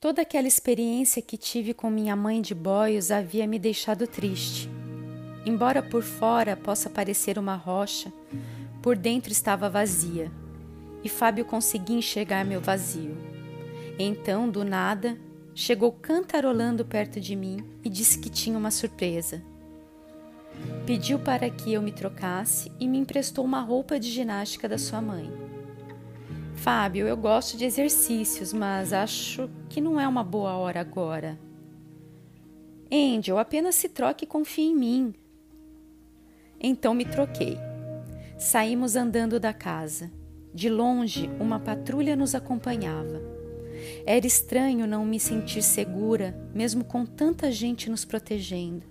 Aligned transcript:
Toda 0.00 0.22
aquela 0.22 0.48
experiência 0.48 1.20
que 1.20 1.36
tive 1.36 1.74
com 1.74 1.90
minha 1.90 2.16
mãe 2.16 2.40
de 2.40 2.54
boios 2.54 3.10
havia 3.10 3.46
me 3.46 3.58
deixado 3.58 4.06
triste. 4.06 4.66
Embora 5.44 5.82
por 5.82 6.02
fora 6.02 6.56
possa 6.56 6.88
parecer 6.88 7.38
uma 7.38 7.54
rocha, 7.54 8.10
por 8.80 8.96
dentro 8.96 9.30
estava 9.30 9.68
vazia, 9.68 10.32
e 11.04 11.08
Fábio 11.10 11.44
conseguia 11.44 11.98
enxergar 11.98 12.46
meu 12.46 12.62
vazio. 12.62 13.14
Então, 13.98 14.48
do 14.48 14.64
nada, 14.64 15.18
chegou 15.54 15.92
cantarolando 15.92 16.82
perto 16.82 17.20
de 17.20 17.36
mim 17.36 17.62
e 17.84 17.90
disse 17.90 18.18
que 18.18 18.30
tinha 18.30 18.56
uma 18.56 18.70
surpresa. 18.70 19.42
Pediu 20.86 21.18
para 21.18 21.50
que 21.50 21.74
eu 21.74 21.82
me 21.82 21.92
trocasse 21.92 22.72
e 22.80 22.88
me 22.88 22.96
emprestou 22.96 23.44
uma 23.44 23.60
roupa 23.60 24.00
de 24.00 24.10
ginástica 24.10 24.66
da 24.66 24.78
sua 24.78 25.02
mãe. 25.02 25.49
Fábio, 26.60 27.08
eu 27.08 27.16
gosto 27.16 27.56
de 27.56 27.64
exercícios, 27.64 28.52
mas 28.52 28.92
acho 28.92 29.48
que 29.70 29.80
não 29.80 29.98
é 29.98 30.06
uma 30.06 30.22
boa 30.22 30.52
hora 30.58 30.78
agora. 30.78 31.40
Angel, 32.92 33.38
apenas 33.38 33.76
se 33.76 33.88
troque 33.88 34.26
e 34.26 34.28
confie 34.28 34.64
em 34.64 34.76
mim. 34.76 35.14
Então 36.60 36.92
me 36.92 37.06
troquei. 37.06 37.56
Saímos 38.38 38.94
andando 38.94 39.40
da 39.40 39.54
casa. 39.54 40.12
De 40.52 40.68
longe, 40.68 41.30
uma 41.40 41.58
patrulha 41.58 42.14
nos 42.14 42.34
acompanhava. 42.34 43.22
Era 44.04 44.26
estranho 44.26 44.86
não 44.86 45.06
me 45.06 45.18
sentir 45.18 45.62
segura, 45.62 46.38
mesmo 46.54 46.84
com 46.84 47.06
tanta 47.06 47.50
gente 47.50 47.88
nos 47.88 48.04
protegendo. 48.04 48.84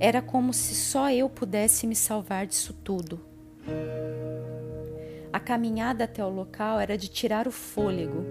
Era 0.00 0.20
como 0.20 0.52
se 0.52 0.74
só 0.74 1.12
eu 1.12 1.30
pudesse 1.30 1.86
me 1.86 1.94
salvar 1.94 2.44
disso 2.44 2.72
tudo. 2.82 3.20
A 5.32 5.40
caminhada 5.40 6.04
até 6.04 6.22
o 6.22 6.28
local 6.28 6.78
era 6.78 6.98
de 6.98 7.08
tirar 7.08 7.48
o 7.48 7.50
fôlego. 7.50 8.22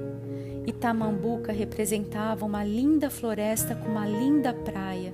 Itamambuca 0.68 1.52
representava 1.52 2.46
uma 2.46 2.64
linda 2.64 3.10
floresta 3.10 3.74
com 3.74 3.90
uma 3.90 4.06
linda 4.06 4.54
praia 4.54 5.12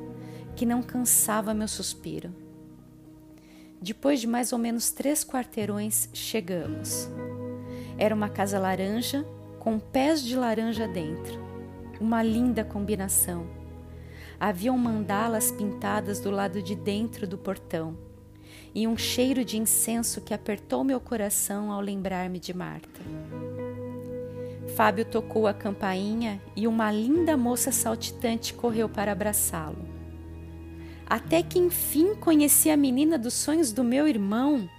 que 0.53 0.66
não 0.66 0.84
cansava 0.84 1.53
meu 1.53 1.67
suspiro. 1.67 2.36
Depois 3.81 4.20
de 4.20 4.28
mais 4.28 4.52
ou 4.52 4.59
menos 4.59 4.92
três 4.92 5.23
quarteirões, 5.23 6.09
chegamos. 6.12 7.09
Era 7.97 8.14
uma 8.14 8.28
casa 8.28 8.59
laranja 8.59 9.25
com 9.58 9.80
pés 9.80 10.22
de 10.22 10.36
laranja 10.36 10.90
dentro. 10.90 11.40
Uma 12.02 12.22
linda 12.22 12.66
combinação. 12.66 13.47
Haviam 14.38 14.78
mandalas 14.78 15.52
pintadas 15.52 16.19
do 16.19 16.31
lado 16.31 16.62
de 16.62 16.75
dentro 16.75 17.25
do 17.25 17.38
portão 17.38 18.06
e 18.73 18.88
um 18.88 18.98
cheiro 18.98 19.44
de 19.44 19.58
incenso 19.58 20.22
que 20.22 20.34
apertou 20.34 20.84
meu 20.84 21.00
coração 21.00 21.72
ao 21.72 21.82
lembrar-me 21.82 22.40
de 22.40 22.54
Marta. 22.54 23.02
Fábio 24.76 25.06
tocou 25.06 25.48
a 25.48 25.54
campainha 25.54 26.42
e 26.56 26.68
uma 26.68 26.92
linda 26.92 27.36
moça 27.36 27.72
saltitante 27.72 28.54
correu 28.54 28.88
para 28.88 29.12
abraçá-lo. 29.12 29.88
Até 31.06 31.42
que 31.42 31.58
enfim 31.58 32.14
conheci 32.16 32.70
a 32.70 32.78
menina 32.78 33.18
dos 33.18 33.34
sonhos 33.34 33.72
do 33.72 33.84
meu 33.84 34.08
irmão. 34.08 34.70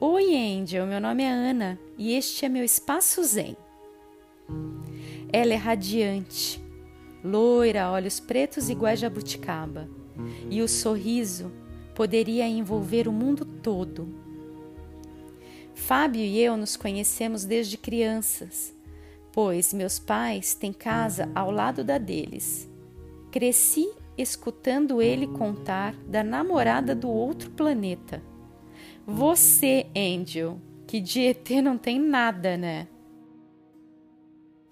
Oi, 0.00 0.34
Angel, 0.34 0.86
meu 0.86 1.00
nome 1.00 1.22
é 1.22 1.30
Ana 1.30 1.78
e 1.98 2.14
este 2.14 2.46
é 2.46 2.48
meu 2.48 2.64
espaço 2.64 3.22
zen. 3.22 3.56
Ela 5.32 5.52
é 5.52 5.56
radiante, 5.56 6.60
loira, 7.22 7.90
olhos 7.90 8.18
pretos 8.18 8.68
iguais 8.68 8.98
jabuticaba, 8.98 9.88
e 10.50 10.60
o 10.62 10.66
sorriso 10.66 11.52
poderia 11.94 12.46
envolver 12.46 13.08
o 13.08 13.12
mundo 13.12 13.44
todo. 13.44 14.08
Fábio 15.74 16.20
e 16.20 16.38
eu 16.38 16.56
nos 16.56 16.76
conhecemos 16.76 17.44
desde 17.44 17.78
crianças, 17.78 18.74
pois 19.32 19.72
meus 19.72 19.98
pais 19.98 20.54
têm 20.54 20.72
casa 20.72 21.30
ao 21.34 21.50
lado 21.50 21.82
da 21.82 21.98
deles. 21.98 22.68
Cresci 23.30 23.88
escutando 24.16 25.00
ele 25.00 25.26
contar 25.26 25.94
da 26.06 26.22
namorada 26.22 26.94
do 26.94 27.08
outro 27.08 27.50
planeta. 27.50 28.22
Você, 29.06 29.86
Angel, 29.96 30.58
que 30.86 31.00
de 31.00 31.20
ET 31.22 31.48
não 31.62 31.78
tem 31.78 31.98
nada, 31.98 32.56
né? 32.56 32.86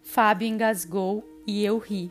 Fábio 0.03 0.47
engasgou 0.47 1.25
e 1.47 1.65
eu 1.65 1.79
ri. 1.79 2.11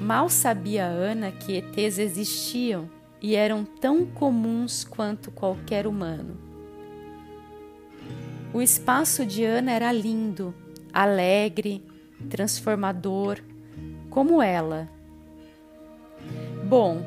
Mal 0.00 0.28
sabia 0.28 0.84
Ana 0.84 1.30
que 1.32 1.56
ETs 1.56 1.98
existiam 1.98 2.88
e 3.24 3.36
eram 3.36 3.64
tão 3.64 4.04
comuns 4.04 4.84
quanto 4.84 5.30
qualquer 5.30 5.86
humano. 5.86 6.36
O 8.52 8.60
espaço 8.60 9.24
de 9.24 9.42
Ana 9.42 9.72
era 9.72 9.90
lindo, 9.90 10.54
alegre, 10.92 11.82
transformador, 12.28 13.40
como 14.10 14.42
ela. 14.42 14.90
Bom, 16.68 17.02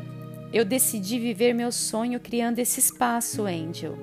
eu 0.52 0.66
decidi 0.66 1.20
viver 1.20 1.54
meu 1.54 1.72
sonho 1.72 2.20
criando 2.20 2.58
esse 2.58 2.80
espaço, 2.80 3.46
Angel. 3.46 3.96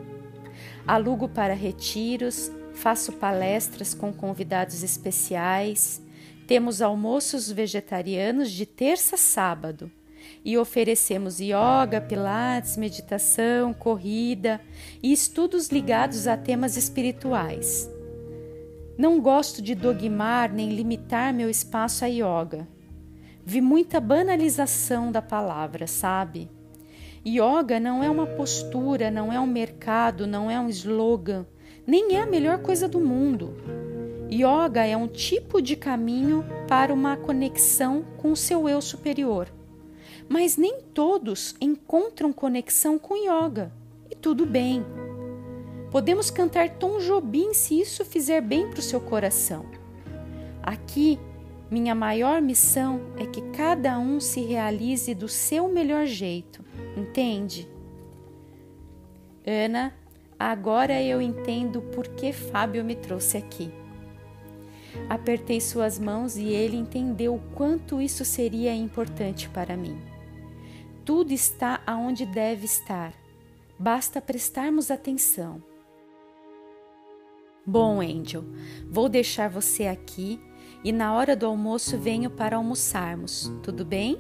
Alugo 0.87 1.29
para 1.29 1.53
retiros, 1.53 2.49
faço 2.75 3.15
palestras 3.15 3.93
com 3.93 4.13
convidados 4.13 4.85
especiais, 4.85 6.01
temos 6.47 6.81
almoços 6.81 7.51
vegetarianos 7.51 8.53
de 8.53 8.65
terça 8.67 9.17
a 9.17 9.19
sábado 9.19 9.91
e 10.45 10.59
oferecemos 10.59 11.41
yoga, 11.41 12.01
pilates, 12.01 12.77
meditação, 12.77 13.73
corrida 13.73 14.61
e 15.03 15.13
estudos 15.13 15.69
ligados 15.69 16.27
a 16.27 16.37
temas 16.37 16.77
espirituais. 16.77 17.91
Não 18.97 19.21
gosto 19.21 19.61
de 19.61 19.75
dogmar 19.75 20.53
nem 20.53 20.69
limitar 20.71 21.35
meu 21.35 21.51
espaço 21.51 22.05
a 22.05 22.09
yoga. 22.09 22.69
Vi 23.45 23.61
muita 23.61 24.01
banalização 24.01 25.11
da 25.11 25.21
palavra, 25.21 25.87
sabe? 25.87 26.49
Yoga 27.27 27.81
não 27.81 28.05
é 28.05 28.11
uma 28.11 28.27
postura, 28.27 29.11
não 29.11 29.33
é 29.33 29.41
um 29.41 29.47
mercado, 29.47 30.27
não 30.27 30.51
é 30.51 30.61
um 30.61 30.69
slogan, 30.69 31.47
nem 31.87 32.17
é 32.17 32.23
a 32.23 32.27
melhor 32.27 32.59
coisa 32.59 32.87
do 32.87 33.01
mundo. 33.01 33.57
Yoga 34.31 34.87
é 34.87 34.97
um 34.97 35.09
tipo 35.09 35.61
de 35.61 35.75
caminho 35.75 36.45
para 36.69 36.93
uma 36.93 37.17
conexão 37.17 38.05
com 38.19 38.31
o 38.33 38.37
seu 38.37 38.69
eu 38.69 38.81
superior 38.81 39.49
mas 40.29 40.57
nem 40.57 40.81
todos 40.81 41.55
encontram 41.61 42.33
conexão 42.33 42.99
com 42.99 43.17
yoga. 43.17 43.73
E 44.11 44.15
tudo 44.15 44.47
bem. 44.47 44.85
Podemos 45.91 46.31
cantar 46.31 46.71
Tom 46.71 46.99
Jobim 46.99 47.55
se 47.55 47.81
isso 47.81 48.05
fizer 48.05 48.41
bem 48.41 48.69
para 48.69 48.81
o 48.81 48.83
seu 48.83 49.01
coração. 49.01 49.65
Aqui, 50.63 51.19
minha 51.71 51.95
maior 51.95 52.41
missão 52.41 53.01
é 53.17 53.27
que 53.27 53.41
cada 53.53 53.99
um 53.99 54.19
se 54.19 54.41
realize 54.41 55.15
do 55.15 55.29
seu 55.29 55.69
melhor 55.69 56.07
jeito, 56.07 56.65
entende? 56.97 57.69
Ana, 59.47 59.95
agora 60.39 61.03
eu 61.03 61.21
entendo 61.21 61.83
por 61.83 62.09
que 62.09 62.33
Fábio 62.33 62.85
me 62.85 62.95
trouxe 62.95 63.37
aqui. 63.37 63.71
Apertei 65.09 65.61
suas 65.61 65.99
mãos 65.99 66.37
e 66.37 66.49
ele 66.49 66.77
entendeu 66.77 67.35
o 67.35 67.41
quanto 67.55 68.01
isso 68.01 68.25
seria 68.25 68.75
importante 68.75 69.49
para 69.49 69.77
mim. 69.77 70.14
Tudo 71.05 71.33
está 71.33 71.83
aonde 71.87 72.25
deve 72.25 72.65
estar. 72.65 73.13
Basta 73.79 74.21
prestarmos 74.21 74.91
atenção. 74.91 75.63
Bom, 77.67 78.01
Angel, 78.01 78.45
vou 78.89 79.09
deixar 79.09 79.49
você 79.49 79.87
aqui 79.87 80.41
e 80.83 80.93
na 80.93 81.15
hora 81.15 81.37
do 81.37 81.47
almoço 81.47 81.99
venho 81.99 82.31
para 82.31 82.57
almoçarmos, 82.57 83.53
tudo 83.63 83.85
bem? 83.85 84.19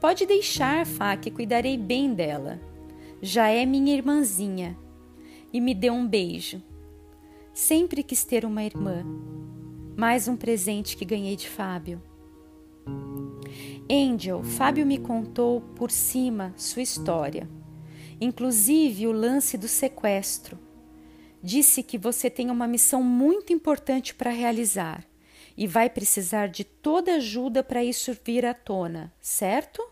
Pode 0.00 0.26
deixar, 0.26 0.84
Fá, 0.84 1.16
que 1.16 1.30
cuidarei 1.30 1.76
bem 1.76 2.12
dela. 2.12 2.60
Já 3.20 3.48
é 3.48 3.64
minha 3.64 3.94
irmãzinha. 3.94 4.76
E 5.52 5.60
me 5.60 5.74
deu 5.74 5.92
um 5.92 6.06
beijo. 6.06 6.60
Sempre 7.54 8.02
quis 8.02 8.24
ter 8.24 8.44
uma 8.44 8.64
irmã. 8.64 9.04
Mais 9.96 10.26
um 10.26 10.36
presente 10.36 10.96
que 10.96 11.04
ganhei 11.04 11.36
de 11.36 11.48
Fábio. 11.48 12.02
Angel, 13.94 14.42
Fábio 14.42 14.86
me 14.86 14.96
contou 14.96 15.60
por 15.60 15.90
cima 15.90 16.54
sua 16.56 16.80
história, 16.80 17.46
inclusive 18.18 19.06
o 19.06 19.12
lance 19.12 19.58
do 19.58 19.68
sequestro. 19.68 20.58
Disse 21.42 21.82
que 21.82 21.98
você 21.98 22.30
tem 22.30 22.50
uma 22.50 22.66
missão 22.66 23.02
muito 23.02 23.52
importante 23.52 24.14
para 24.14 24.30
realizar 24.30 25.06
e 25.54 25.66
vai 25.66 25.90
precisar 25.90 26.46
de 26.46 26.64
toda 26.64 27.16
ajuda 27.16 27.62
para 27.62 27.84
isso 27.84 28.16
vir 28.24 28.46
à 28.46 28.54
tona, 28.54 29.12
certo? 29.20 29.86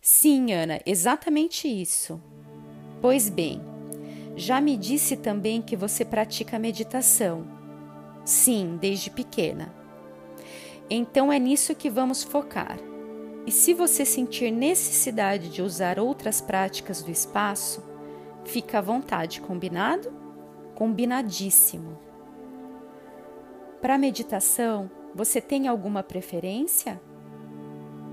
Sim, 0.00 0.54
Ana, 0.54 0.80
exatamente 0.86 1.68
isso. 1.68 2.18
Pois 3.02 3.28
bem, 3.28 3.60
já 4.36 4.58
me 4.58 4.74
disse 4.78 5.18
também 5.18 5.60
que 5.60 5.76
você 5.76 6.02
pratica 6.02 6.58
meditação. 6.58 7.46
Sim, 8.24 8.78
desde 8.80 9.10
pequena. 9.10 9.83
Então 10.88 11.32
é 11.32 11.38
nisso 11.38 11.74
que 11.74 11.88
vamos 11.88 12.22
focar. 12.22 12.78
E 13.46 13.52
se 13.52 13.74
você 13.74 14.04
sentir 14.04 14.50
necessidade 14.50 15.48
de 15.50 15.60
usar 15.62 15.98
outras 15.98 16.40
práticas 16.40 17.02
do 17.02 17.10
espaço, 17.10 17.82
fica 18.44 18.78
à 18.78 18.80
vontade, 18.80 19.40
combinado? 19.40 20.12
Combinadíssimo. 20.74 21.98
Para 23.80 23.98
meditação, 23.98 24.90
Você 25.14 25.40
tem 25.40 25.68
alguma 25.68 26.02
preferência? 26.02 27.00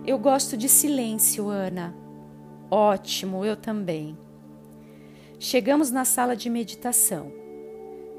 Eu 0.05 0.19
gosto 0.19 0.55
de 0.55 0.69
silêncio, 0.69 1.49
Ana. 1.49 1.95
Ótimo, 2.69 3.43
eu 3.43 3.55
também. 3.55 4.15
Chegamos 5.39 5.89
na 5.89 6.05
sala 6.05 6.35
de 6.35 6.47
meditação. 6.47 7.31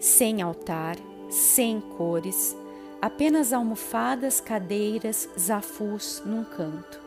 Sem 0.00 0.42
altar, 0.42 0.96
sem 1.30 1.80
cores, 1.80 2.56
apenas 3.02 3.52
almofadas, 3.52 4.40
cadeiras, 4.40 5.28
zafus 5.36 6.22
num 6.24 6.44
canto. 6.44 7.00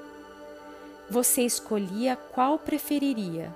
Você 1.09 1.43
escolhia 1.43 2.17
qual 2.17 2.59
preferiria 2.59 3.55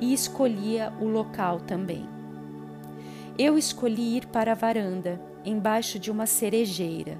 e 0.00 0.14
escolhia 0.14 0.90
o 0.98 1.04
local 1.04 1.60
também. 1.60 2.08
Eu 3.36 3.58
escolhi 3.58 4.16
ir 4.16 4.26
para 4.28 4.52
a 4.52 4.54
varanda, 4.54 5.20
embaixo 5.44 5.98
de 5.98 6.10
uma 6.10 6.24
cerejeira. 6.24 7.18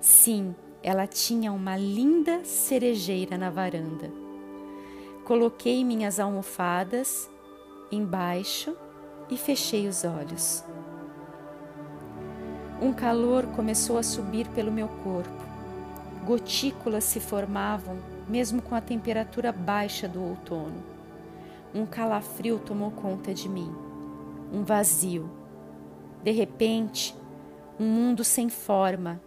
Sim, 0.00 0.56
ela 0.82 1.06
tinha 1.06 1.52
uma 1.52 1.76
linda 1.76 2.44
cerejeira 2.44 3.38
na 3.38 3.48
varanda. 3.48 4.10
Coloquei 5.24 5.84
minhas 5.84 6.18
almofadas 6.18 7.30
embaixo 7.92 8.76
e 9.30 9.36
fechei 9.36 9.86
os 9.86 10.02
olhos. 10.02 10.64
Um 12.80 12.92
calor 12.92 13.46
começou 13.48 13.98
a 13.98 14.02
subir 14.02 14.48
pelo 14.48 14.72
meu 14.72 14.88
corpo. 14.88 15.44
Gotículas 16.24 17.04
se 17.04 17.20
formavam, 17.20 17.98
mesmo 18.28 18.62
com 18.62 18.74
a 18.74 18.80
temperatura 18.80 19.52
baixa 19.52 20.08
do 20.08 20.22
outono. 20.22 20.82
Um 21.74 21.86
calafrio 21.86 22.58
tomou 22.58 22.90
conta 22.90 23.34
de 23.34 23.48
mim. 23.48 23.70
Um 24.52 24.64
vazio. 24.64 25.30
De 26.22 26.30
repente, 26.30 27.14
um 27.78 27.86
mundo 27.86 28.24
sem 28.24 28.48
forma. 28.48 29.20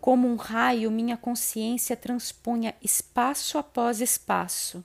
Como 0.00 0.28
um 0.28 0.36
raio, 0.36 0.90
minha 0.90 1.16
consciência 1.16 1.96
transpunha 1.96 2.74
espaço 2.82 3.58
após 3.58 4.00
espaço. 4.00 4.84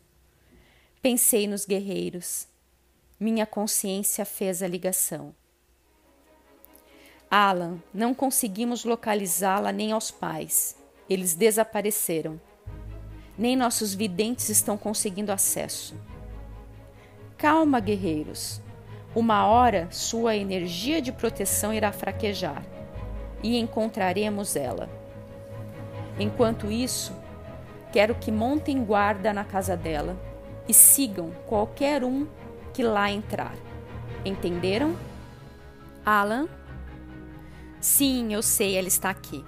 Pensei 1.01 1.47
nos 1.47 1.65
guerreiros 1.65 2.51
minha 3.21 3.45
consciência 3.45 4.25
fez 4.25 4.63
a 4.63 4.67
ligação. 4.67 5.31
Alan, 7.33 7.77
não 7.93 8.13
conseguimos 8.13 8.83
localizá-la 8.83 9.71
nem 9.71 9.93
aos 9.93 10.11
pais. 10.11 10.75
Eles 11.09 11.33
desapareceram. 11.33 12.41
Nem 13.37 13.55
nossos 13.55 13.93
videntes 13.93 14.49
estão 14.49 14.77
conseguindo 14.77 15.31
acesso. 15.31 15.95
Calma, 17.37 17.79
guerreiros. 17.79 18.61
Uma 19.15 19.45
hora 19.47 19.87
sua 19.91 20.35
energia 20.35 21.01
de 21.01 21.13
proteção 21.13 21.73
irá 21.73 21.93
fraquejar 21.93 22.65
e 23.41 23.57
encontraremos 23.57 24.57
ela. 24.57 24.89
Enquanto 26.19 26.69
isso, 26.69 27.15
quero 27.93 28.13
que 28.13 28.29
montem 28.29 28.83
guarda 28.83 29.31
na 29.31 29.45
casa 29.45 29.77
dela 29.77 30.17
e 30.67 30.73
sigam 30.73 31.31
qualquer 31.47 32.03
um 32.03 32.27
que 32.73 32.83
lá 32.83 33.09
entrar. 33.09 33.55
Entenderam? 34.25 34.97
Alan? 36.05 36.49
Sim, 37.81 38.31
eu 38.31 38.43
sei, 38.43 38.77
ela 38.77 38.87
está 38.87 39.09
aqui. 39.09 39.43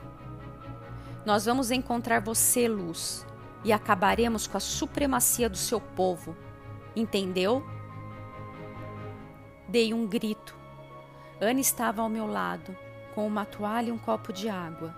Nós 1.24 1.46
vamos 1.46 1.70
encontrar 1.70 2.20
você, 2.20 2.68
Luz, 2.68 3.26
e 3.64 3.72
acabaremos 3.72 4.48
com 4.48 4.58
a 4.58 4.60
supremacia 4.60 5.48
do 5.48 5.56
seu 5.56 5.80
povo. 5.80 6.36
Entendeu? 6.96 7.64
Dei 9.70 9.94
um 9.94 10.08
grito. 10.08 10.58
Anne 11.40 11.62
estava 11.62 12.02
ao 12.02 12.10
meu 12.10 12.26
lado, 12.26 12.76
com 13.14 13.28
uma 13.28 13.46
toalha 13.46 13.90
e 13.90 13.92
um 13.92 14.00
copo 14.00 14.34
de 14.34 14.50
água. 14.50 14.96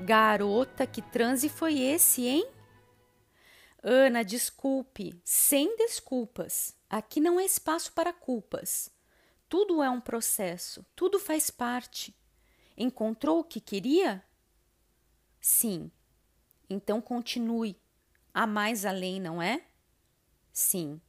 Garota, 0.00 0.84
que 0.84 1.00
transe 1.00 1.48
foi 1.48 1.78
esse, 1.78 2.26
hein? 2.26 2.44
Ana, 3.80 4.24
desculpe, 4.24 5.14
sem 5.24 5.76
desculpas. 5.76 6.76
Aqui 6.90 7.20
não 7.20 7.38
é 7.38 7.44
espaço 7.44 7.92
para 7.92 8.12
culpas. 8.12 8.90
Tudo 9.48 9.80
é 9.80 9.88
um 9.88 10.00
processo, 10.00 10.84
tudo 10.96 11.20
faz 11.20 11.48
parte. 11.50 12.12
Encontrou 12.82 13.38
o 13.38 13.44
que 13.44 13.60
queria? 13.60 14.24
Sim. 15.40 15.88
Então 16.68 17.00
continue. 17.00 17.80
Há 18.34 18.44
mais 18.44 18.84
além, 18.84 19.20
não 19.20 19.40
é? 19.40 19.62
Sim. 20.52 21.00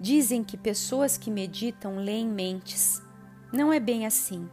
Dizem 0.00 0.44
que 0.44 0.56
pessoas 0.56 1.18
que 1.18 1.32
meditam 1.32 1.96
leem 1.96 2.28
mentes. 2.28 3.02
Não 3.52 3.72
é 3.72 3.80
bem 3.80 4.06
assim. 4.06 4.48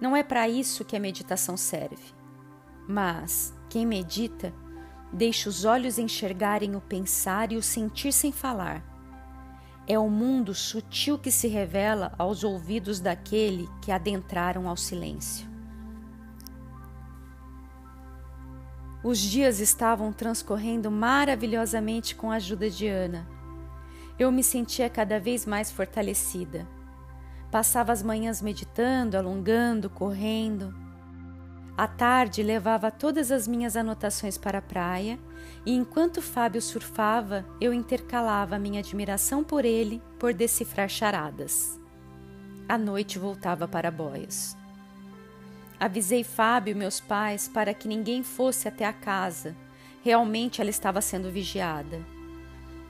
Não 0.00 0.14
é 0.14 0.22
para 0.22 0.48
isso 0.48 0.84
que 0.84 0.96
a 0.96 1.00
meditação 1.00 1.56
serve. 1.56 2.14
Mas 2.88 3.52
quem 3.68 3.84
medita 3.84 4.54
deixa 5.12 5.48
os 5.48 5.64
olhos 5.64 5.98
enxergarem 5.98 6.76
o 6.76 6.80
pensar 6.80 7.50
e 7.50 7.56
o 7.56 7.62
sentir 7.62 8.12
sem 8.12 8.30
falar 8.30 8.97
é 9.88 9.98
o 9.98 10.10
mundo 10.10 10.54
sutil 10.54 11.18
que 11.18 11.30
se 11.30 11.48
revela 11.48 12.12
aos 12.18 12.44
ouvidos 12.44 13.00
daquele 13.00 13.66
que 13.80 13.90
adentraram 13.90 14.68
ao 14.68 14.76
silêncio. 14.76 15.48
Os 19.02 19.18
dias 19.18 19.60
estavam 19.60 20.12
transcorrendo 20.12 20.90
maravilhosamente 20.90 22.14
com 22.14 22.30
a 22.30 22.34
ajuda 22.34 22.68
de 22.68 22.86
Ana. 22.86 23.26
Eu 24.18 24.30
me 24.30 24.44
sentia 24.44 24.90
cada 24.90 25.18
vez 25.18 25.46
mais 25.46 25.70
fortalecida. 25.70 26.68
Passava 27.50 27.90
as 27.90 28.02
manhãs 28.02 28.42
meditando, 28.42 29.16
alongando, 29.16 29.88
correndo. 29.88 30.74
À 31.78 31.86
tarde 31.86 32.42
levava 32.42 32.90
todas 32.90 33.30
as 33.30 33.46
minhas 33.46 33.76
anotações 33.76 34.36
para 34.36 34.58
a 34.58 34.60
praia 34.60 35.16
e 35.64 35.72
enquanto 35.72 36.20
Fábio 36.20 36.60
surfava, 36.60 37.46
eu 37.60 37.72
intercalava 37.72 38.58
minha 38.58 38.80
admiração 38.80 39.44
por 39.44 39.64
ele 39.64 40.02
por 40.18 40.34
decifrar 40.34 40.88
charadas. 40.88 41.78
À 42.68 42.76
noite 42.76 43.16
voltava 43.16 43.68
para 43.68 43.92
Boias. 43.92 44.56
Avisei 45.78 46.24
Fábio 46.24 46.72
e 46.72 46.74
meus 46.74 46.98
pais 46.98 47.46
para 47.46 47.72
que 47.72 47.86
ninguém 47.86 48.24
fosse 48.24 48.66
até 48.66 48.84
a 48.84 48.92
casa. 48.92 49.54
Realmente 50.02 50.60
ela 50.60 50.70
estava 50.70 51.00
sendo 51.00 51.30
vigiada. 51.30 52.04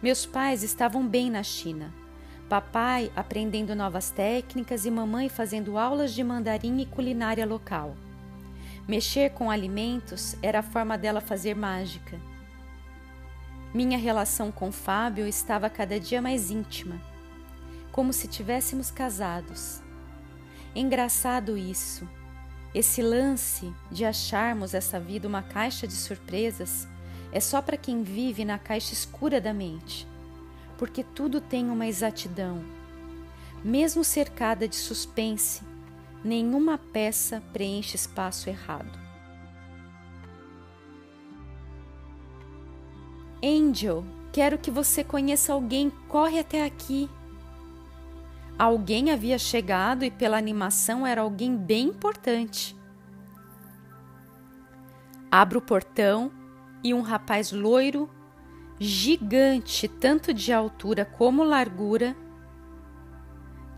Meus 0.03 0.25
pais 0.25 0.63
estavam 0.63 1.07
bem 1.07 1.31
na 1.31 1.43
China. 1.43 1.93
Papai 2.49 3.13
aprendendo 3.15 3.75
novas 3.75 4.09
técnicas 4.09 4.87
e 4.87 4.91
mamãe 4.91 5.29
fazendo 5.29 5.77
aulas 5.77 6.15
de 6.15 6.25
mandarim 6.25 6.81
e 6.81 6.87
culinária 6.87 7.45
local. 7.45 7.95
Mexer 8.89 9.33
com 9.35 9.51
alimentos 9.51 10.35
era 10.43 10.61
a 10.61 10.63
forma 10.63 10.97
dela 10.97 11.21
fazer 11.21 11.55
mágica. 11.55 12.19
Minha 13.75 13.99
relação 13.99 14.51
com 14.51 14.73
Fábio 14.73 15.27
estava 15.27 15.69
cada 15.69 16.01
dia 16.01 16.23
mais 16.23 16.51
íntima, 16.51 16.99
como 17.93 18.15
se 18.15 18.27
tivéssemos 18.27 18.91
casados. 18.91 19.83
Engraçado 20.75 21.59
isso, 21.59 22.09
esse 22.75 23.03
lance 23.03 23.71
de 23.91 24.07
acharmos 24.07 24.73
essa 24.73 24.99
vida 24.99 25.29
uma 25.29 25.43
caixa 25.43 25.87
de 25.87 25.93
surpresas 25.93 26.89
é 27.31 27.41
só 27.41 27.61
para 27.61 27.77
quem 27.77 28.03
vive 28.03 28.43
na 28.43 28.59
caixa 28.59 28.95
escura 28.95 29.39
da 29.39 29.53
mente, 29.53 30.09
porque 30.79 31.05
tudo 31.05 31.43
tem 31.43 31.69
uma 31.69 31.87
exatidão. 31.87 32.65
Mesmo 33.63 34.03
cercada 34.03 34.67
de 34.67 34.77
suspense, 34.77 35.63
nenhuma 36.25 36.79
peça 36.79 37.43
preenche 37.53 37.97
espaço 37.97 38.49
errado. 38.49 38.99
Angel, 43.43 44.05
quero 44.33 44.59
que 44.59 44.71
você 44.71 45.05
conheça 45.05 45.53
alguém, 45.53 45.91
corre 46.09 46.41
até 46.41 46.65
aqui. 46.65 47.09
Alguém 48.59 49.13
havia 49.13 49.39
chegado 49.39 50.05
e, 50.05 50.11
pela 50.11 50.37
animação, 50.37 51.07
era 51.07 51.21
alguém 51.21 51.57
bem 51.57 51.87
importante. 51.89 52.77
Abro 55.31 55.61
o 55.61 55.63
portão 55.63 56.33
e 56.83 56.93
um 56.93 57.01
rapaz 57.01 57.53
loiro, 57.53 58.11
gigante, 58.81 59.87
tanto 59.87 60.35
de 60.35 60.53
altura 60.53 61.05
como 61.05 61.45
largura, 61.45 62.17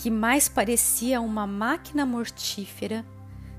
que 0.01 0.11
mais 0.11 0.49
parecia 0.49 1.21
uma 1.21 1.47
máquina 1.47 2.07
mortífera, 2.07 3.05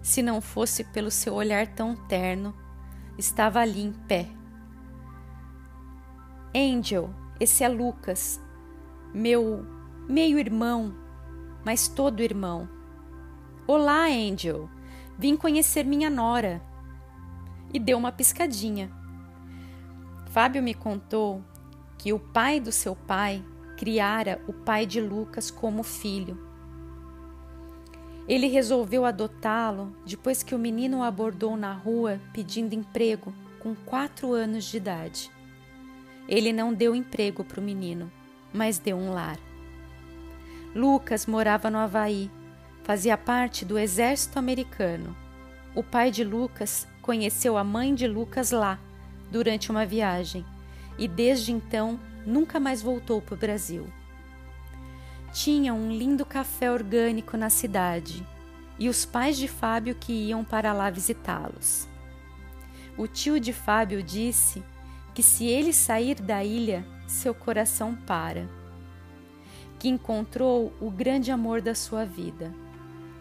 se 0.01 0.23
não 0.23 0.41
fosse 0.41 0.83
pelo 0.83 1.11
seu 1.11 1.35
olhar 1.35 1.67
tão 1.67 1.95
terno, 1.95 2.51
estava 3.15 3.59
ali 3.59 3.83
em 3.83 3.93
pé. 3.93 4.27
Angel, 6.55 7.13
esse 7.39 7.63
é 7.63 7.69
Lucas, 7.69 8.41
meu 9.13 9.63
meio-irmão, 10.09 10.95
mas 11.63 11.87
todo 11.87 12.23
irmão. 12.23 12.67
Olá, 13.67 14.07
Angel, 14.07 14.67
vim 15.19 15.37
conhecer 15.37 15.85
minha 15.85 16.09
nora. 16.09 16.59
E 17.71 17.77
deu 17.77 17.99
uma 17.99 18.11
piscadinha. 18.11 18.91
Fábio 20.31 20.63
me 20.63 20.73
contou 20.73 21.45
que 21.99 22.11
o 22.11 22.17
pai 22.19 22.59
do 22.59 22.71
seu 22.71 22.95
pai 22.95 23.45
criara 23.81 24.39
o 24.47 24.53
pai 24.53 24.85
de 24.85 25.01
Lucas 25.01 25.49
como 25.49 25.81
filho. 25.81 26.37
Ele 28.27 28.45
resolveu 28.45 29.05
adotá-lo 29.05 29.91
depois 30.05 30.43
que 30.43 30.53
o 30.53 30.59
menino 30.59 30.99
o 30.99 31.01
abordou 31.01 31.57
na 31.57 31.73
rua 31.73 32.21
pedindo 32.31 32.75
emprego 32.75 33.33
com 33.59 33.73
quatro 33.73 34.33
anos 34.33 34.65
de 34.65 34.77
idade. 34.77 35.31
Ele 36.29 36.53
não 36.53 36.71
deu 36.71 36.93
emprego 36.93 37.43
para 37.43 37.59
o 37.59 37.63
menino, 37.63 38.11
mas 38.53 38.77
deu 38.77 38.95
um 38.95 39.11
lar. 39.11 39.39
Lucas 40.75 41.25
morava 41.25 41.71
no 41.71 41.79
Havaí, 41.79 42.29
fazia 42.83 43.17
parte 43.17 43.65
do 43.65 43.79
exército 43.79 44.37
americano. 44.37 45.17
O 45.73 45.81
pai 45.81 46.11
de 46.11 46.23
Lucas 46.23 46.87
conheceu 47.01 47.57
a 47.57 47.63
mãe 47.63 47.95
de 47.95 48.07
Lucas 48.07 48.51
lá, 48.51 48.79
durante 49.31 49.71
uma 49.71 49.87
viagem, 49.87 50.45
e 50.99 51.07
desde 51.07 51.51
então 51.51 51.99
nunca 52.25 52.59
mais 52.59 52.81
voltou 52.81 53.21
para 53.21 53.35
o 53.35 53.37
Brasil. 53.37 53.87
Tinha 55.33 55.73
um 55.73 55.91
lindo 55.91 56.25
café 56.25 56.71
orgânico 56.71 57.37
na 57.37 57.49
cidade 57.49 58.25
e 58.77 58.89
os 58.89 59.05
pais 59.05 59.37
de 59.37 59.47
Fábio 59.47 59.95
que 59.95 60.11
iam 60.11 60.43
para 60.43 60.73
lá 60.73 60.89
visitá-los. 60.89 61.87
O 62.97 63.07
tio 63.07 63.39
de 63.39 63.53
Fábio 63.53 64.03
disse 64.03 64.63
que 65.13 65.23
se 65.23 65.45
ele 65.45 65.71
sair 65.71 66.15
da 66.15 66.43
ilha, 66.43 66.85
seu 67.07 67.33
coração 67.33 67.95
para. 67.95 68.49
Que 69.79 69.87
encontrou 69.87 70.73
o 70.79 70.89
grande 70.89 71.31
amor 71.31 71.61
da 71.61 71.73
sua 71.73 72.05
vida, 72.05 72.53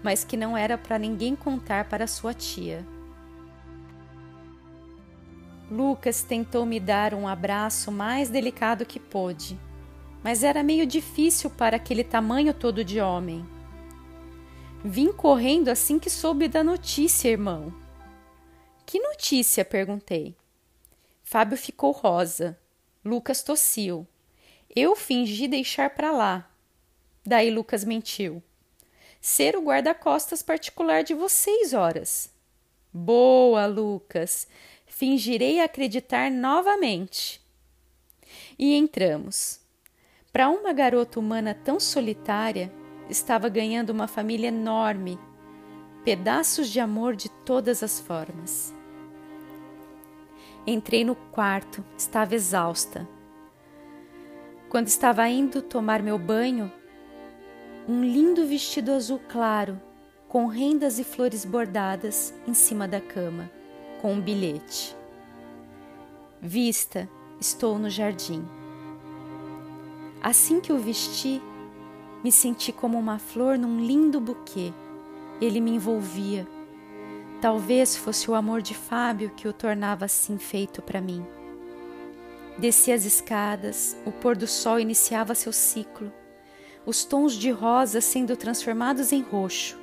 mas 0.03 0.25
que 0.25 0.37
não 0.37 0.57
era 0.57 0.77
para 0.77 0.99
ninguém 0.99 1.37
contar 1.37 1.85
para 1.87 2.07
sua 2.07 2.35
tia. 2.35 2.85
Lucas 5.71 6.25
tentou 6.25 6.67
me 6.67 6.81
dar 6.81 7.15
um 7.15 7.29
abraço 7.29 7.93
mais 7.93 8.29
delicado 8.29 8.85
que 8.85 8.99
pôde, 8.99 9.57
mas 10.21 10.43
era 10.43 10.65
meio 10.65 10.85
difícil 10.85 11.49
para 11.49 11.77
aquele 11.77 12.03
tamanho 12.03 12.53
todo 12.53 12.85
de 12.85 13.01
homem. 13.01 13.47
Vim 14.85 15.13
correndo 15.13 15.69
assim 15.69 15.97
que 15.97 16.11
soube 16.11 16.49
da 16.49 16.65
notícia, 16.65 17.29
irmão. 17.29 17.73
Que 18.85 18.99
notícia? 18.99 19.65
perguntei. 19.65 20.35
Fábio 21.23 21.57
ficou 21.57 21.93
rosa. 21.93 22.59
Lucas 23.05 23.43
tossiu. 23.45 24.05
Eu 24.75 24.97
fingi 24.97 25.47
deixar 25.47 25.91
para 25.91 26.11
lá. 26.11 26.51
Daí 27.25 27.49
Lucas 27.51 27.85
mentiu. 27.85 28.43
Ser 29.21 29.55
o 29.55 29.63
guarda-costas 29.63 30.43
particular 30.43 31.05
de 31.05 31.15
vocês, 31.15 31.73
horas. 31.73 32.33
Boa, 32.93 33.67
Lucas 33.67 34.49
fingirei 35.01 35.61
acreditar 35.61 36.31
novamente. 36.31 37.41
E 38.59 38.75
entramos. 38.75 39.59
Para 40.31 40.51
uma 40.51 40.75
garota 40.75 41.19
humana 41.19 41.55
tão 41.55 41.81
solitária, 41.81 42.71
estava 43.09 43.49
ganhando 43.49 43.89
uma 43.89 44.07
família 44.07 44.49
enorme, 44.49 45.19
pedaços 46.05 46.69
de 46.69 46.81
amor 46.81 47.17
de 47.17 47.31
todas 47.47 47.83
as 47.83 47.99
formas. 47.99 48.75
Entrei 50.67 51.03
no 51.03 51.17
quarto, 51.17 51.83
estava 51.97 52.35
exausta. 52.35 53.09
Quando 54.69 54.89
estava 54.89 55.27
indo 55.31 55.63
tomar 55.63 56.03
meu 56.03 56.19
banho, 56.19 56.71
um 57.89 58.05
lindo 58.05 58.47
vestido 58.47 58.93
azul 58.93 59.19
claro, 59.31 59.81
com 60.29 60.45
rendas 60.45 60.99
e 60.99 61.05
flores 61.05 61.47
bordadas, 61.47 62.35
em 62.47 62.53
cima 62.53 62.87
da 62.87 63.01
cama 63.01 63.51
com 64.01 64.15
um 64.15 64.21
bilhete. 64.21 64.97
Vista, 66.41 67.09
estou 67.39 67.79
no 67.79 67.91
jardim. 67.91 68.43
Assim 70.23 70.61
que 70.61 70.73
o 70.73 70.79
vesti, 70.79 71.41
me 72.25 72.33
senti 72.33 72.73
como 72.73 72.99
uma 72.99 73.19
flor 73.19 73.59
num 73.59 73.81
lindo 73.81 74.21
buquê. 74.21 74.73
Ele 75.41 75.61
me 75.61 75.71
envolvia. 75.71 76.47
Talvez 77.41 77.97
fosse 77.97 78.31
o 78.31 78.35
amor 78.35 78.61
de 78.61 78.75
Fábio 78.75 79.31
que 79.31 79.49
o 79.49 79.53
tornava 79.53 80.05
assim 80.05 80.37
feito 80.37 80.83
para 80.83 81.01
mim. 81.01 81.25
Desci 82.59 82.93
as 82.93 83.07
escadas, 83.07 83.97
o 84.05 84.13
pôr 84.13 84.37
do 84.37 84.47
sol 84.47 84.79
iniciava 84.79 85.35
seu 85.35 85.53
ciclo, 85.53 86.13
os 86.85 87.05
tons 87.05 87.33
de 87.33 87.51
rosa 87.51 88.03
sendo 88.03 88.37
transformados 88.37 89.13
em 89.13 89.23
roxo. 89.23 89.80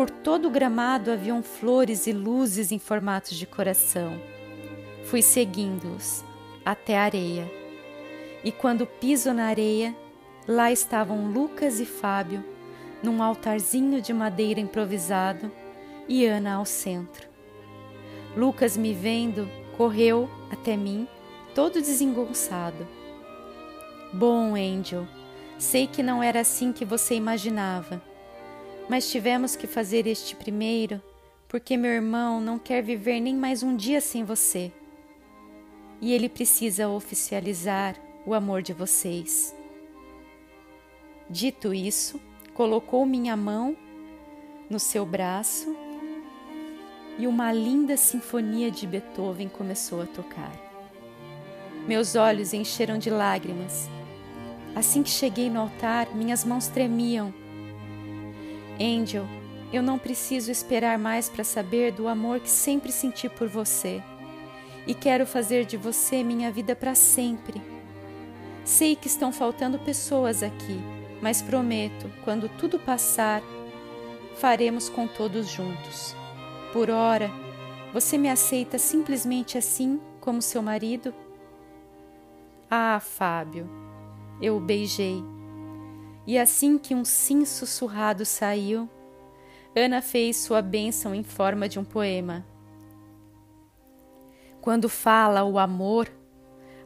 Por 0.00 0.08
todo 0.08 0.48
o 0.48 0.50
gramado 0.50 1.10
haviam 1.10 1.42
flores 1.42 2.06
e 2.06 2.12
luzes 2.14 2.72
em 2.72 2.78
formatos 2.78 3.36
de 3.36 3.44
coração. 3.44 4.18
Fui 5.04 5.20
seguindo-os 5.20 6.24
até 6.64 6.96
a 6.96 7.02
areia. 7.02 7.46
E 8.42 8.50
quando 8.50 8.86
piso 8.86 9.30
na 9.34 9.44
areia, 9.44 9.94
lá 10.48 10.72
estavam 10.72 11.30
Lucas 11.30 11.80
e 11.80 11.84
Fábio, 11.84 12.42
num 13.02 13.22
altarzinho 13.22 14.00
de 14.00 14.14
madeira 14.14 14.58
improvisado, 14.58 15.52
e 16.08 16.24
Ana 16.24 16.54
ao 16.54 16.64
centro. 16.64 17.28
Lucas, 18.34 18.78
me 18.78 18.94
vendo, 18.94 19.50
correu 19.76 20.30
até 20.50 20.78
mim, 20.78 21.06
todo 21.54 21.74
desengonçado. 21.74 22.88
Bom, 24.14 24.54
Angel, 24.54 25.06
sei 25.58 25.86
que 25.86 26.02
não 26.02 26.22
era 26.22 26.40
assim 26.40 26.72
que 26.72 26.86
você 26.86 27.14
imaginava 27.16 28.08
mas 28.90 29.08
tivemos 29.08 29.54
que 29.54 29.68
fazer 29.68 30.08
este 30.08 30.34
primeiro 30.34 31.00
porque 31.46 31.76
meu 31.76 31.92
irmão 31.92 32.40
não 32.40 32.58
quer 32.58 32.82
viver 32.82 33.20
nem 33.20 33.36
mais 33.36 33.62
um 33.62 33.76
dia 33.76 34.00
sem 34.00 34.24
você. 34.24 34.72
E 36.00 36.12
ele 36.12 36.28
precisa 36.28 36.88
oficializar 36.88 37.94
o 38.26 38.34
amor 38.34 38.62
de 38.62 38.72
vocês. 38.72 39.54
Dito 41.28 41.72
isso, 41.72 42.20
colocou 42.52 43.06
minha 43.06 43.36
mão 43.36 43.76
no 44.68 44.80
seu 44.80 45.06
braço 45.06 45.72
e 47.16 47.28
uma 47.28 47.52
linda 47.52 47.96
sinfonia 47.96 48.72
de 48.72 48.88
Beethoven 48.88 49.48
começou 49.48 50.02
a 50.02 50.06
tocar. 50.06 50.52
Meus 51.86 52.16
olhos 52.16 52.52
encheram 52.52 52.98
de 52.98 53.08
lágrimas. 53.08 53.88
Assim 54.74 55.04
que 55.04 55.10
cheguei 55.10 55.48
no 55.48 55.60
altar, 55.60 56.12
minhas 56.12 56.44
mãos 56.44 56.66
tremiam 56.66 57.32
Angel, 58.80 59.26
eu 59.70 59.82
não 59.82 59.98
preciso 59.98 60.50
esperar 60.50 60.98
mais 60.98 61.28
para 61.28 61.44
saber 61.44 61.92
do 61.92 62.08
amor 62.08 62.40
que 62.40 62.48
sempre 62.48 62.90
senti 62.90 63.28
por 63.28 63.46
você. 63.46 64.02
E 64.86 64.94
quero 64.94 65.26
fazer 65.26 65.66
de 65.66 65.76
você 65.76 66.24
minha 66.24 66.50
vida 66.50 66.74
para 66.74 66.94
sempre. 66.94 67.60
Sei 68.64 68.96
que 68.96 69.06
estão 69.06 69.30
faltando 69.32 69.78
pessoas 69.78 70.42
aqui, 70.42 70.80
mas 71.20 71.42
prometo, 71.42 72.10
quando 72.24 72.48
tudo 72.48 72.78
passar, 72.78 73.42
faremos 74.36 74.88
com 74.88 75.06
todos 75.06 75.48
juntos. 75.48 76.16
Por 76.72 76.88
ora, 76.88 77.30
você 77.92 78.16
me 78.16 78.30
aceita 78.30 78.78
simplesmente 78.78 79.58
assim, 79.58 80.00
como 80.20 80.40
seu 80.40 80.62
marido? 80.62 81.14
Ah, 82.70 83.00
Fábio, 83.00 83.68
eu 84.40 84.56
o 84.56 84.60
beijei 84.60 85.22
e 86.30 86.38
assim 86.38 86.78
que 86.78 86.94
um 86.94 87.04
sim 87.04 87.44
sussurrado 87.44 88.24
saiu, 88.24 88.88
Ana 89.74 90.00
fez 90.00 90.36
sua 90.36 90.62
bênção 90.62 91.12
em 91.12 91.24
forma 91.24 91.68
de 91.68 91.76
um 91.76 91.84
poema. 91.84 92.46
Quando 94.60 94.88
fala 94.88 95.42
o 95.42 95.58
amor, 95.58 96.08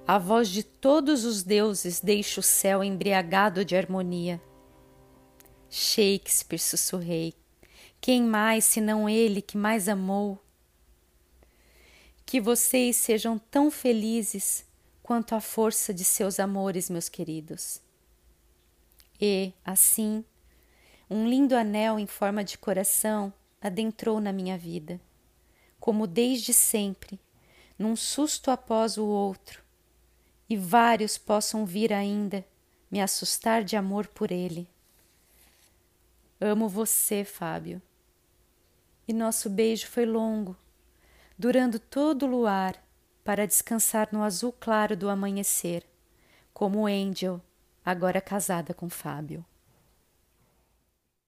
a 0.06 0.16
voz 0.16 0.48
de 0.48 0.62
todos 0.62 1.26
os 1.26 1.42
deuses 1.42 2.00
deixa 2.00 2.40
o 2.40 2.42
céu 2.42 2.82
embriagado 2.82 3.66
de 3.66 3.76
harmonia. 3.76 4.40
Shakespeare 5.68 6.58
sussurrei. 6.58 7.34
Quem 8.00 8.22
mais 8.22 8.64
senão 8.64 9.10
ele 9.10 9.42
que 9.42 9.58
mais 9.58 9.90
amou? 9.90 10.42
Que 12.24 12.40
vocês 12.40 12.96
sejam 12.96 13.38
tão 13.38 13.70
felizes 13.70 14.64
quanto 15.02 15.34
a 15.34 15.40
força 15.42 15.92
de 15.92 16.02
seus 16.02 16.40
amores, 16.40 16.88
meus 16.88 17.10
queridos. 17.10 17.83
E, 19.26 19.54
assim, 19.64 20.22
um 21.08 21.26
lindo 21.26 21.56
anel 21.56 21.98
em 21.98 22.06
forma 22.06 22.44
de 22.44 22.58
coração 22.58 23.32
adentrou 23.58 24.20
na 24.20 24.30
minha 24.34 24.58
vida, 24.58 25.00
como 25.80 26.06
desde 26.06 26.52
sempre, 26.52 27.18
num 27.78 27.96
susto 27.96 28.50
após 28.50 28.98
o 28.98 29.06
outro, 29.06 29.64
e 30.46 30.58
vários 30.58 31.16
possam 31.16 31.64
vir 31.64 31.90
ainda 31.90 32.44
me 32.90 33.00
assustar 33.00 33.64
de 33.64 33.76
amor 33.76 34.08
por 34.08 34.30
ele. 34.30 34.68
Amo 36.38 36.68
você, 36.68 37.24
Fábio. 37.24 37.80
E 39.08 39.12
nosso 39.14 39.48
beijo 39.48 39.86
foi 39.86 40.04
longo, 40.04 40.54
durando 41.38 41.78
todo 41.78 42.26
o 42.26 42.28
luar, 42.28 42.76
para 43.24 43.46
descansar 43.46 44.10
no 44.12 44.22
azul 44.22 44.52
claro 44.52 44.94
do 44.94 45.08
amanhecer, 45.08 45.82
como 46.52 46.86
Angel 46.86 47.40
agora 47.84 48.20
casada 48.20 48.72
com 48.72 48.88
Fábio. 48.88 49.44